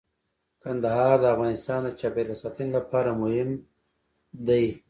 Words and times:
کندهار 0.63 1.15
د 1.21 1.25
افغانستان 1.35 1.79
د 1.83 1.89
چاپیریال 1.99 2.37
ساتنې 2.43 2.71
لپاره 2.77 3.09
مهم 3.21 3.49
دي. 4.47 4.65